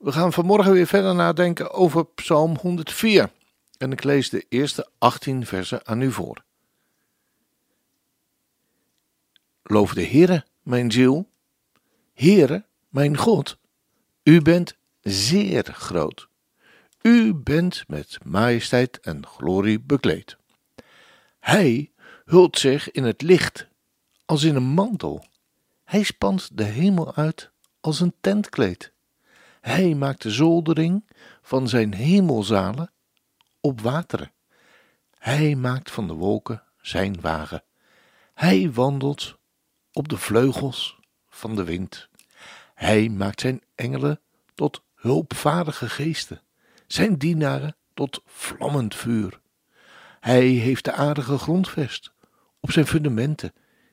[0.00, 3.30] We gaan vanmorgen weer verder nadenken over Psalm 104.
[3.78, 6.44] En ik lees de eerste 18 versen aan u voor.
[9.62, 11.30] Loof de Heere, mijn ziel.
[12.14, 13.58] Heere, mijn God,
[14.22, 16.28] u bent zeer groot.
[17.02, 20.36] U bent met majesteit en glorie bekleed.
[21.38, 21.90] Hij
[22.24, 23.66] hult zich in het licht
[24.24, 25.24] als in een mantel.
[25.84, 28.92] Hij spant de hemel uit als een tentkleed.
[29.60, 31.04] Hij maakt de zoldering
[31.42, 32.90] van zijn hemelzalen
[33.60, 34.32] op wateren.
[35.18, 37.62] Hij maakt van de wolken zijn wagen.
[38.34, 39.38] Hij wandelt
[39.92, 42.08] op de vleugels van de wind.
[42.74, 44.20] Hij maakt zijn engelen
[44.54, 46.40] tot hulpvaardige geesten,
[46.86, 49.40] zijn dienaren tot vlammend vuur.
[50.20, 52.12] Hij heeft de aarde gegrondvest
[52.60, 53.52] op zijn fundamenten,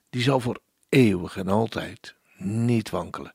[0.10, 3.34] die zal voor eeuwig en altijd niet wankelen.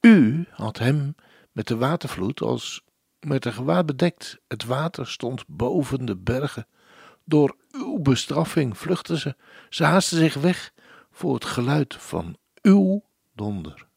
[0.00, 1.14] U had hem
[1.52, 2.84] met de watervloed als
[3.20, 4.38] met een gewaad bedekt.
[4.48, 6.66] Het water stond boven de bergen.
[7.24, 9.36] Door uw bestraffing vluchtten ze.
[9.68, 10.72] Ze haasten zich weg
[11.10, 13.88] voor het geluid van uw donder.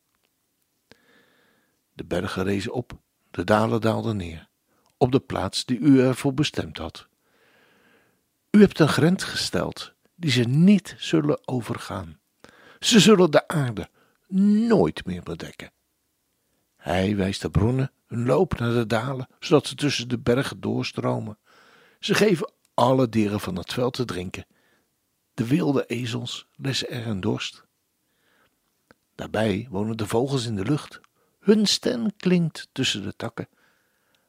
[1.94, 3.00] De bergen rezen op,
[3.32, 4.50] de dalen daalden neer,
[4.98, 7.08] op de plaats die u ervoor bestemd had.
[8.52, 12.20] U hebt een grens gesteld die ze niet zullen overgaan.
[12.80, 13.90] Ze zullen de aarde
[14.68, 15.72] nooit meer bedekken.
[16.84, 21.38] Hij wijst de bronnen hun loop naar de dalen, zodat ze tussen de bergen doorstromen.
[22.00, 24.46] Ze geven alle dieren van het veld te drinken.
[25.34, 27.66] De wilde ezels lessen er een dorst.
[29.16, 31.00] Daarbij wonen de vogels in de lucht.
[31.40, 33.48] Hun stem klinkt tussen de takken.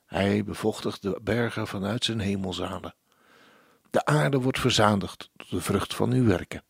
[0.06, 2.94] Hij bevochtigt de bergen vanuit zijn hemelzalen.
[3.91, 6.62] De aarde wordt verzadigd door de vrucht van uw werken.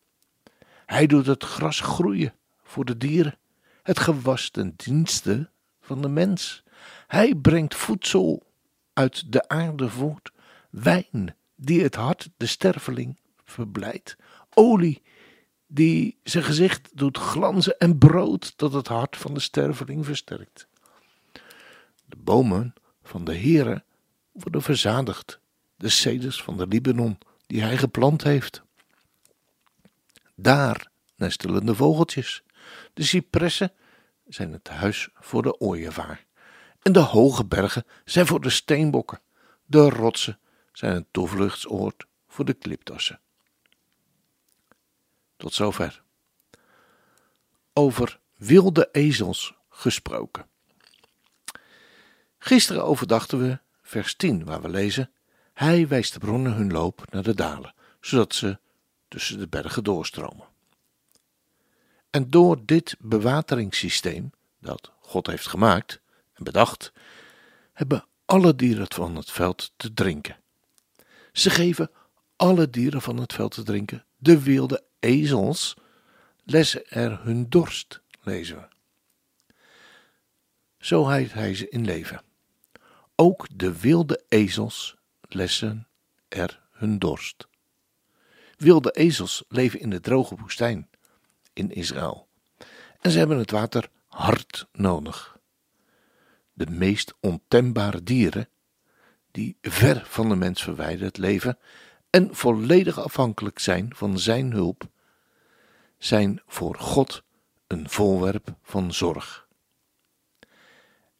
[0.85, 3.37] Hij doet het gras groeien voor de dieren,
[3.83, 5.53] het gewas ten dienste
[5.85, 6.63] van de mens.
[7.07, 8.45] Hij brengt voedsel
[8.93, 10.31] uit de aarde voort,
[10.69, 14.15] wijn die het hart de sterveling verblijdt,
[14.53, 15.01] olie
[15.67, 20.67] die zijn gezicht doet glanzen en brood dat het hart van de sterveling versterkt.
[22.05, 23.83] De bomen van de Heere
[24.31, 25.39] worden verzadigd,
[25.75, 28.63] de ceders van de Libanon die hij geplant heeft.
[30.35, 32.43] Daar nestelen de vogeltjes,
[32.93, 33.71] de cipressen
[34.27, 36.25] zijn het huis voor de ooievaar.
[36.81, 39.21] En de hoge bergen zijn voor de steenbokken.
[39.65, 40.39] De rotsen
[40.71, 43.19] zijn een toevluchtsoord voor de kliptossen.
[45.37, 46.03] Tot zover.
[47.73, 50.47] Over wilde ezels gesproken.
[52.37, 55.11] Gisteren overdachten we vers 10, waar we lezen:
[55.53, 58.59] Hij wijst de bronnen hun loop naar de dalen, zodat ze
[59.07, 60.47] tussen de bergen doorstromen.
[62.15, 66.01] En door dit bewateringssysteem dat God heeft gemaakt
[66.33, 66.93] en bedacht,
[67.73, 70.37] hebben alle dieren van het veld te drinken.
[71.31, 71.91] Ze geven
[72.35, 74.05] alle dieren van het veld te drinken.
[74.17, 75.75] De wilde ezels
[76.43, 78.67] lessen er hun dorst, lezen we.
[80.79, 82.21] Zo houdt hij ze in leven.
[83.15, 85.87] Ook de wilde ezels lessen
[86.27, 87.47] er hun dorst.
[88.57, 90.89] Wilde ezels leven in de droge woestijn
[91.55, 92.27] in Israël.
[93.01, 95.37] En ze hebben het water hard nodig.
[96.53, 98.49] De meest ontembare dieren,
[99.31, 101.57] die ver van de mens verwijderd leven
[102.09, 104.87] en volledig afhankelijk zijn van zijn hulp,
[105.97, 107.23] zijn voor God
[107.67, 109.47] een voorwerp van zorg.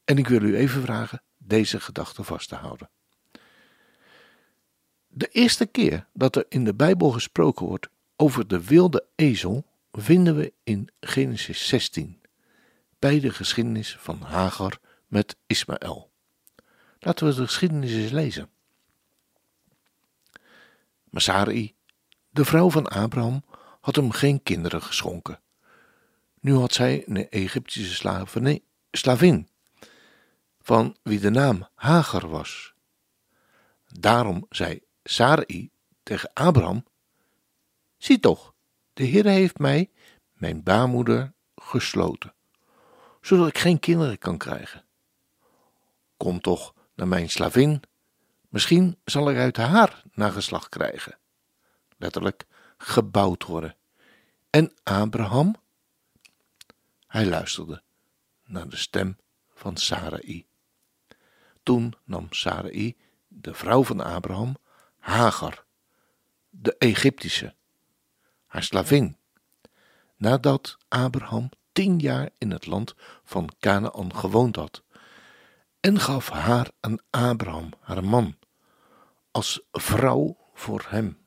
[0.03, 2.89] En ik wil u even vragen deze gedachte vast te houden.
[5.07, 9.65] De eerste keer dat er in de Bijbel gesproken wordt over de wilde ezel
[9.97, 12.21] vinden we in Genesis 16,
[12.99, 14.77] bij de geschiedenis van Hagar
[15.07, 16.11] met Ismaël.
[16.99, 18.49] Laten we de geschiedenis eens lezen.
[21.11, 21.75] Sarai,
[22.29, 23.43] de vrouw van Abraham,
[23.81, 25.39] had hem geen kinderen geschonken.
[26.39, 28.21] Nu had zij een Egyptische
[28.91, 29.47] slavin,
[30.61, 32.73] van wie de naam Hagar was.
[33.87, 35.71] Daarom zei Sarai
[36.03, 36.85] tegen Abraham:
[37.97, 38.54] Zie toch,
[38.95, 39.91] de Heer heeft mij,
[40.33, 42.33] mijn baarmoeder, gesloten,
[43.21, 44.85] zodat ik geen kinderen kan krijgen.
[46.17, 47.83] Kom toch naar mijn slavin,
[48.55, 51.17] Misschien zal er uit haar nageslacht krijgen.
[51.97, 52.45] Letterlijk
[52.77, 53.75] gebouwd worden.
[54.49, 55.55] En Abraham?
[57.07, 57.83] Hij luisterde
[58.45, 59.17] naar de stem
[59.53, 60.45] van Sarai.
[61.63, 64.55] Toen nam Sarai, de vrouw van Abraham,
[64.99, 65.65] Hagar,
[66.49, 67.55] de Egyptische,
[68.45, 69.17] haar slavin,
[70.15, 74.83] nadat Abraham tien jaar in het land van Canaan gewoond had,
[75.79, 78.37] en gaf haar aan Abraham, haar man,
[79.31, 81.17] als vrouw voor hem.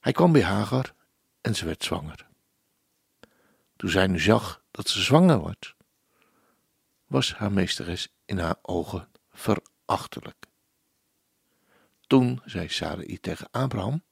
[0.00, 0.94] Hij kwam bij Hagar
[1.40, 2.28] en ze werd zwanger.
[3.76, 5.74] Toen zij nu zag dat ze zwanger was,
[7.06, 10.46] was haar meesteres in haar ogen verachtelijk.
[12.06, 14.02] Toen zei Sarai tegen Abraham: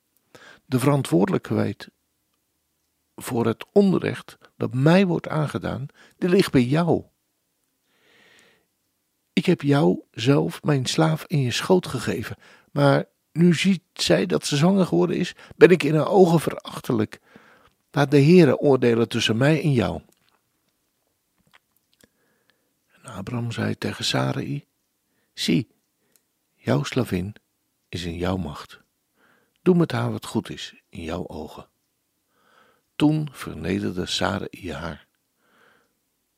[0.70, 1.90] De verantwoordelijkheid
[3.14, 5.86] voor het onrecht dat mij wordt aangedaan,
[6.18, 7.04] die ligt bij jou.
[9.32, 12.36] Ik heb jou zelf mijn slaaf in je schoot gegeven,
[12.72, 17.20] maar nu ziet zij dat ze zwanger geworden is, ben ik in haar ogen verachtelijk.
[17.90, 20.00] Laat de Heere oordelen tussen mij en jou.
[23.02, 24.66] En Abraham zei tegen Sarai:
[25.32, 25.70] Zie,
[26.54, 27.34] jouw slavin
[27.88, 28.80] is in jouw macht.
[29.62, 31.68] Doe met haar wat goed is in jouw ogen.
[32.96, 35.06] Toen vernederde Sarai haar,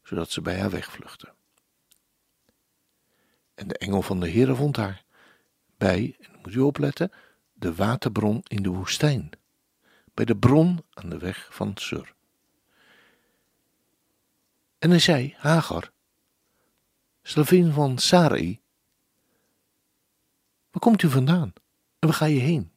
[0.02, 1.34] zodat ze bij haar wegvluchtte.
[3.54, 5.04] En de engel van de Heere vond haar
[5.76, 7.12] bij, en moet u opletten,
[7.52, 9.30] de waterbron in de woestijn,
[10.14, 12.14] bij de bron aan de weg van Sur.
[14.78, 15.92] En hij zei, Hagar,
[17.22, 18.60] slavin van Sarai,
[20.70, 21.52] waar komt u vandaan
[21.98, 22.71] en waar ga je heen?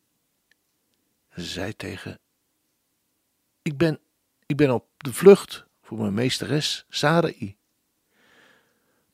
[1.36, 2.20] Zei tegen,
[3.62, 4.00] ik ben,
[4.46, 7.58] ik ben op de vlucht voor mijn meesteres Sarai.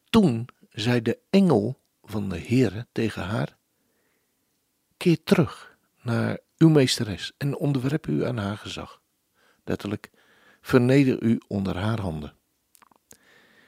[0.10, 3.58] Toen zei de engel van de Heere tegen haar,
[4.98, 9.02] keer terug naar uw meesteres en onderwerp u aan haar gezag.
[9.64, 10.12] Letterlijk,
[10.62, 12.36] verneder u onder haar handen.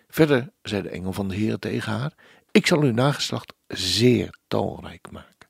[0.07, 2.13] Verder zei de engel van de Heer tegen haar:
[2.51, 5.49] Ik zal uw nageslacht zeer talrijk maken.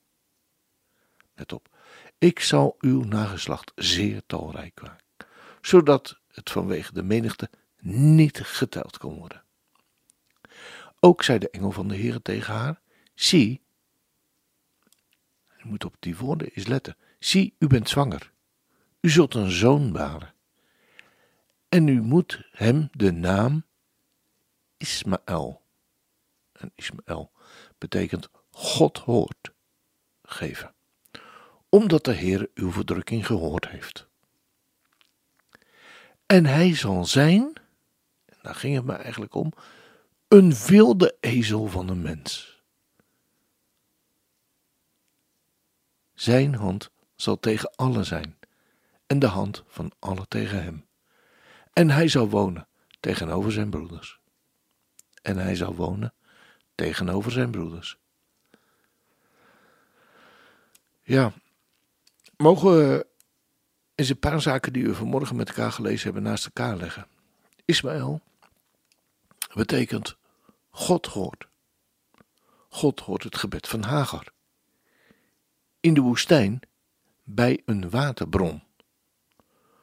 [1.33, 1.72] Let op,
[2.23, 5.27] ik zal uw nageslacht zeer talrijk maken,
[5.61, 7.49] zodat het vanwege de menigte
[7.79, 9.43] niet geteld kon worden.
[10.99, 12.81] Ook zei de engel van de Heer tegen haar:
[13.15, 13.61] Zie,
[15.57, 16.97] u moet op die woorden eens letten.
[17.19, 18.31] Zie, u bent zwanger.
[18.99, 20.33] U zult een zoon baren.
[21.69, 23.65] En u moet hem de naam
[24.77, 25.61] Ismaël.
[26.51, 27.31] En Ismaël
[27.77, 29.53] betekent God hoort
[30.21, 30.73] geven.
[31.73, 34.07] Omdat de Heer uw verdrukking gehoord heeft.
[36.25, 37.53] En hij zal zijn,
[38.25, 39.53] en daar ging het me eigenlijk om,
[40.27, 42.61] een wilde ezel van een mens.
[46.13, 48.37] Zijn hand zal tegen allen zijn,
[49.07, 50.85] en de hand van allen tegen hem.
[51.73, 52.67] En hij zal wonen
[52.99, 54.19] tegenover zijn broeders.
[55.21, 56.13] En hij zal wonen
[56.75, 57.97] tegenover zijn broeders.
[61.01, 61.33] Ja,
[62.43, 63.07] mogen we
[63.95, 67.07] eens een paar zaken die we vanmorgen met elkaar gelezen hebben naast elkaar leggen.
[67.65, 68.21] Ismaël
[69.53, 70.17] betekent
[70.69, 71.47] God hoort.
[72.69, 74.31] God hoort het gebed van Hagar
[75.79, 76.59] in de woestijn
[77.23, 78.63] bij een waterbron.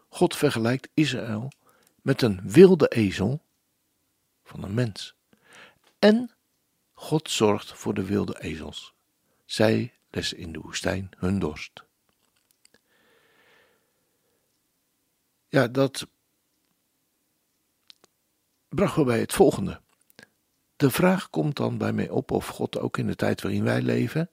[0.08, 1.52] God vergelijkt Israël
[2.02, 3.42] met een wilde ezel
[4.44, 5.14] van een mens.
[5.98, 6.30] En
[6.92, 8.94] God zorgt voor de wilde ezels.
[9.44, 11.88] Zij lessen in de woestijn hun dorst.
[15.50, 16.06] Ja, dat
[18.68, 19.80] bracht we bij het volgende.
[20.76, 23.82] De vraag komt dan bij mij op of God ook in de tijd waarin wij
[23.82, 24.30] leven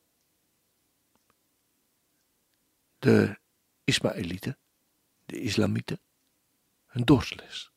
[2.99, 3.37] de
[3.83, 4.57] Ismaëlieten,
[5.25, 5.99] de Islamieten,
[6.85, 7.71] hun dorstles.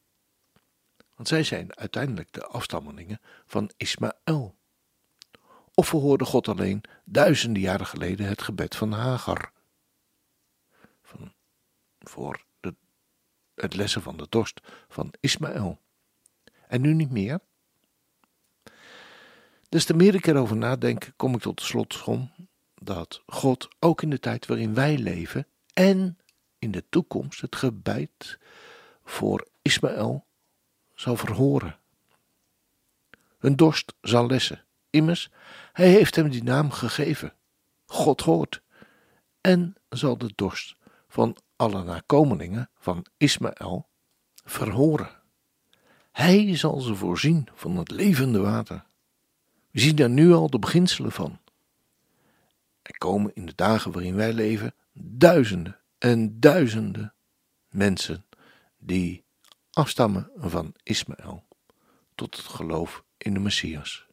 [1.14, 4.58] Want zij zijn uiteindelijk de afstammelingen van Ismaël.
[5.74, 9.52] Of verhoorde God alleen duizenden jaren geleden het gebed van Hagar?
[11.02, 11.34] Van,
[11.98, 12.48] voor
[13.60, 15.78] het lessen van de dorst van Ismaël.
[16.68, 17.40] En nu niet meer?
[19.68, 22.30] Dus te meer ik erover nadenk, kom ik tot de slotsom
[22.74, 26.18] dat God ook in de tijd waarin wij leven en
[26.58, 28.38] in de toekomst het gebed
[29.04, 30.26] voor Ismaël
[30.94, 31.78] zal verhoren.
[33.38, 34.64] Hun dorst zal lessen.
[34.90, 35.30] Immers,
[35.72, 37.32] hij heeft hem die naam gegeven.
[37.86, 38.62] God hoort.
[39.40, 40.76] En zal de dorst
[41.08, 43.88] van alle nakomelingen van Ismaël
[44.44, 45.10] verhoren.
[46.12, 48.84] Hij zal ze voorzien van het levende water,
[49.70, 51.40] We zien daar nu al de beginselen van.
[52.82, 57.14] Er komen in de dagen waarin wij leven duizenden en duizenden
[57.68, 58.26] mensen
[58.78, 59.24] die
[59.70, 61.44] afstammen van Ismaël
[62.14, 64.06] tot het geloof in de Messias.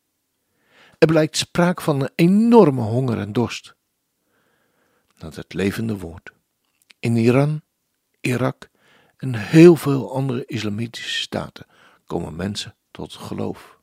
[0.98, 3.75] Er blijkt sprake van een enorme honger en dorst
[5.18, 6.36] naar het levende woord.
[7.08, 7.62] In Iran,
[8.22, 8.70] Irak
[9.18, 11.66] en heel veel andere islamitische staten
[12.06, 13.80] komen mensen tot geloof.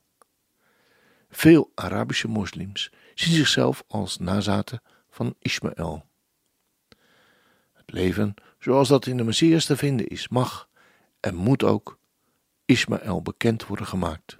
[1.29, 6.05] Veel Arabische moslims zien zichzelf als nazaten van Ismaël.
[7.73, 10.69] Het leven zoals dat in de Messias te vinden is, mag
[11.19, 11.99] en moet ook
[12.65, 14.37] Ismaël bekend worden gemaakt.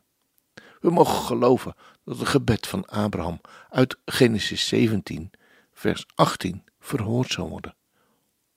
[0.79, 5.31] We mogen geloven dat het gebed van Abraham uit Genesis 17,
[5.73, 7.75] vers 18 verhoord zal worden.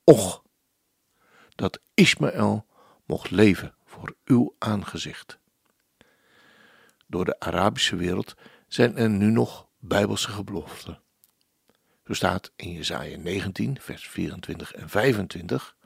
[0.08, 0.42] Och,
[1.54, 2.66] dat Ismaël
[3.04, 5.38] mocht leven voor uw aangezicht.
[7.06, 8.34] Door de Arabische wereld
[8.68, 11.00] zijn er nu nog bijbelse gebeloften.
[12.06, 15.76] Zo staat in Jesaja 19, vers 24 en 25: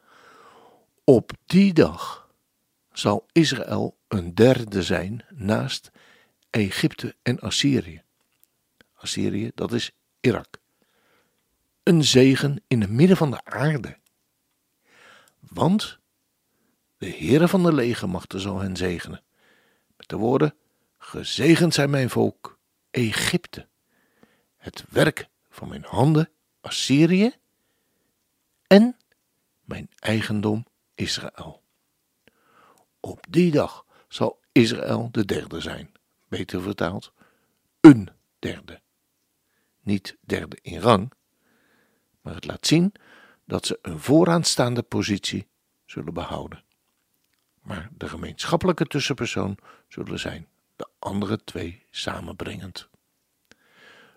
[1.05, 2.31] Op die dag
[2.93, 5.91] zal Israël een derde zijn naast
[6.50, 8.02] Egypte en Assyrië.
[8.95, 10.61] Assyrië, dat is Irak.
[11.83, 14.00] Een zegen in het midden van de aarde.
[15.49, 15.99] Want
[16.99, 19.23] de Heere van de legermachten zal hen zegenen.
[19.97, 20.55] Met de woorden:
[20.99, 22.59] Gezegend zijn mijn volk,
[22.91, 23.69] Egypte,
[24.57, 26.31] het werk van mijn handen,
[26.61, 27.35] Assyrië,
[28.67, 28.97] en
[29.65, 31.63] mijn eigendom, Israël.
[33.01, 35.93] Op die dag zal Israël de derde zijn,
[36.29, 37.13] beter vertaald,
[37.81, 38.09] een
[38.39, 38.81] derde.
[39.81, 41.13] Niet derde in rang,
[42.21, 42.93] maar het laat zien
[43.45, 45.49] dat ze een vooraanstaande positie
[45.85, 46.65] zullen behouden.
[47.63, 49.59] Maar de gemeenschappelijke tussenpersoon
[49.89, 52.89] zullen zijn de andere twee samenbrengend.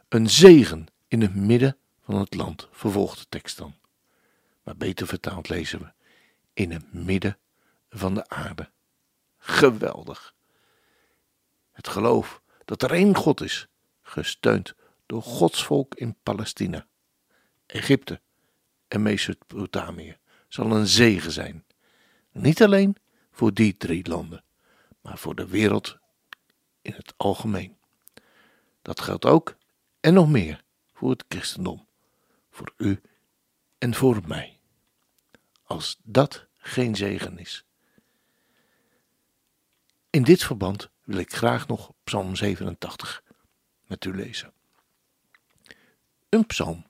[0.10, 3.76] Een zegen in het midden van het land, vervolgt de tekst dan.
[4.64, 5.94] Maar beter vertaald lezen we:
[6.54, 7.38] in het midden
[7.90, 8.70] van de aarde.
[9.38, 10.36] Geweldig.
[11.72, 13.68] Het geloof dat er één God is,
[14.02, 16.88] gesteund door Gods volk in Palestina,
[17.66, 18.22] Egypte
[18.88, 21.66] en Mesopotamië, zal een zegen zijn.
[22.32, 22.96] Niet alleen
[23.32, 24.44] voor die drie landen,
[25.02, 25.98] maar voor de wereld
[26.82, 27.78] in het algemeen.
[28.82, 29.56] Dat geldt ook
[30.00, 30.64] en nog meer
[30.94, 31.88] voor het christendom,
[32.50, 33.02] voor u
[33.78, 34.60] en voor mij.
[35.64, 37.66] Als dat geen zegen is.
[40.10, 43.24] In dit verband wil ik graag nog Psalm 87
[43.88, 44.54] met u lezen.
[46.30, 46.86] Een psalm,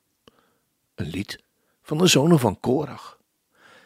[0.96, 1.44] een lied
[1.86, 3.20] van de zonen van Korach.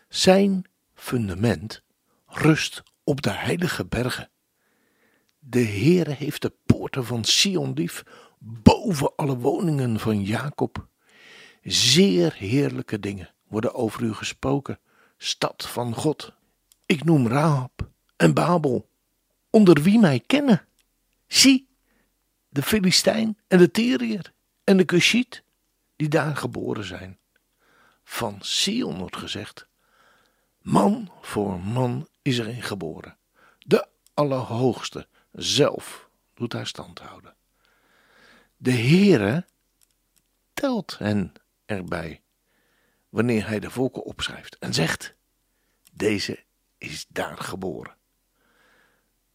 [0.07, 1.83] Zijn fundament
[2.25, 4.29] rust op de heilige bergen.
[5.39, 8.03] De Heere heeft de poorten van Sion lief
[8.39, 10.87] boven alle woningen van Jacob.
[11.63, 14.79] Zeer heerlijke dingen worden over u gesproken,
[15.17, 16.33] stad van God.
[16.85, 18.89] Ik noem Rahab en Babel,
[19.49, 20.65] onder wie mij kennen.
[21.27, 21.69] Zie,
[22.49, 25.43] de Filistijn en de Tyriër en de Cushiet,
[25.95, 27.18] die daar geboren zijn.
[28.09, 29.67] Van Sion wordt gezegd,
[30.61, 33.17] man voor man is erin geboren.
[33.59, 37.35] De Allerhoogste zelf doet haar stand houden.
[38.57, 39.45] De Heere
[40.53, 41.33] telt hen
[41.65, 42.21] erbij
[43.09, 45.15] wanneer hij de volken opschrijft en zegt:
[45.91, 46.43] Deze
[46.77, 47.95] is daar geboren.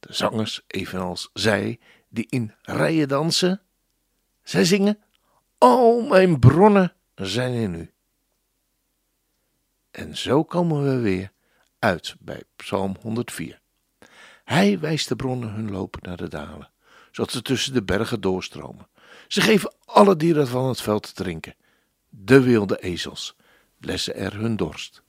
[0.00, 1.78] De zangers, evenals zij,
[2.09, 3.62] die in rijen dansen,
[4.43, 5.02] zij zingen:
[5.59, 7.93] Al mijn bronnen zijn in u.
[9.94, 11.32] En zo komen we weer
[11.78, 13.60] uit bij Psalm 104.
[14.44, 16.70] Hij wijst de bronnen hun loop naar de dalen,
[17.10, 18.88] zodat ze tussen de bergen doorstromen.
[19.28, 21.54] Ze geven alle dieren van het veld te drinken.
[22.08, 23.36] De wilde ezels
[23.78, 25.02] blessen er hun dorst.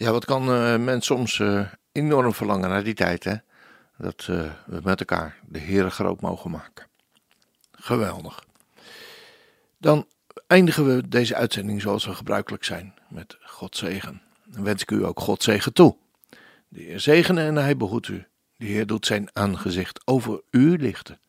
[0.00, 3.34] Ja, wat kan uh, men soms uh, enorm verlangen naar die tijd, hè?
[3.96, 6.86] Dat uh, we met elkaar de Heere groot mogen maken.
[7.72, 8.44] Geweldig.
[9.78, 10.06] Dan
[10.46, 14.22] eindigen we deze uitzending zoals we gebruikelijk zijn, met God zegen.
[14.44, 15.96] Dan wens ik u ook God zegen toe.
[16.68, 18.26] De Heer zegene en hij behoedt u.
[18.56, 21.20] De Heer doet zijn aangezicht over u lichten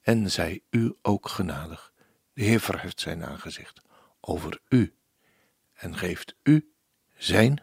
[0.00, 1.92] en zij u ook genadig.
[2.32, 3.82] De Heer verheft zijn aangezicht
[4.20, 4.94] over u
[5.72, 6.72] en geeft u
[7.16, 7.62] zijn